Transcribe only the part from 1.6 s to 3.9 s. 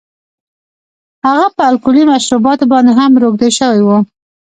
الکولي مشروباتو باندې هم روږدی شوی و